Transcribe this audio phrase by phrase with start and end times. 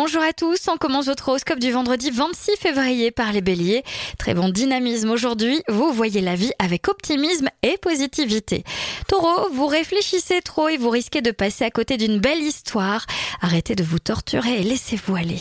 [0.00, 3.82] Bonjour à tous, on commence votre horoscope du vendredi 26 février par les béliers.
[4.16, 8.62] Très bon dynamisme aujourd'hui, vous voyez la vie avec optimisme et positivité.
[9.08, 13.06] Taureau, vous réfléchissez trop et vous risquez de passer à côté d'une belle histoire.
[13.40, 15.40] Arrêtez de vous torturer et laissez-vous aller.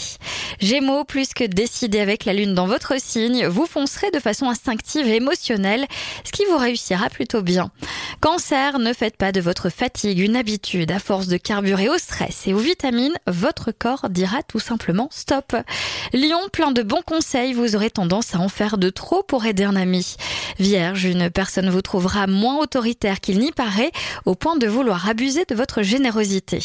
[0.59, 5.07] Gémeaux, plus que décidé avec la lune dans votre signe, vous foncerez de façon instinctive
[5.07, 5.85] et émotionnelle,
[6.23, 7.69] ce qui vous réussira plutôt bien.
[8.21, 10.91] Cancer, ne faites pas de votre fatigue une habitude.
[10.91, 15.55] À force de carburer au stress et aux vitamines, votre corps dira tout simplement stop.
[16.13, 19.63] Lion, plein de bons conseils, vous aurez tendance à en faire de trop pour aider
[19.63, 20.15] un ami.
[20.59, 23.91] Vierge, une personne vous trouvera moins autoritaire qu'il n'y paraît,
[24.25, 26.59] au point de vouloir abuser de votre générosité.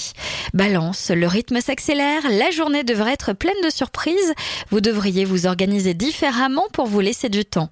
[0.54, 4.34] Balance, le rythme s'accélère, la journée devrait être pleine de surprises,
[4.70, 7.70] vous devriez vous organiser différemment pour vous laisser du temps.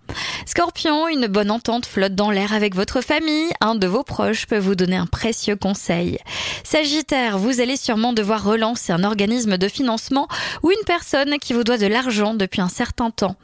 [0.51, 4.59] Scorpion, une bonne entente flotte dans l'air avec votre famille, un de vos proches peut
[4.59, 6.19] vous donner un précieux conseil.
[6.65, 10.27] Sagittaire, vous allez sûrement devoir relancer un organisme de financement
[10.65, 13.37] ou une personne qui vous doit de l'argent depuis un certain temps.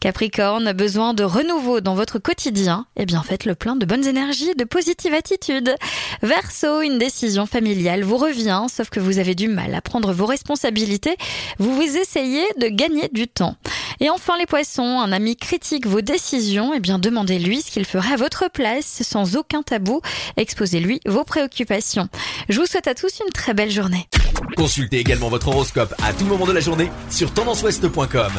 [0.00, 4.56] Capricorne, besoin de renouveau dans votre quotidien Eh bien, faites le plein de bonnes énergies,
[4.56, 5.76] de positive attitude.
[6.22, 10.26] Verseau, une décision familiale vous revient, sauf que vous avez du mal à prendre vos
[10.26, 11.16] responsabilités.
[11.60, 13.54] Vous vous essayez de gagner du temps.
[14.00, 18.14] Et enfin les poissons, un ami critique vos décisions, eh bien demandez-lui ce qu'il ferait
[18.14, 20.00] à votre place sans aucun tabou.
[20.36, 22.08] Exposez-lui vos préoccupations.
[22.48, 24.08] Je vous souhaite à tous une très belle journée.
[24.56, 28.32] Consultez également votre horoscope à tout moment de la journée sur tendanceouest.com.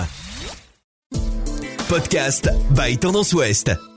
[1.89, 3.88] Podcast by Tendance Ouest.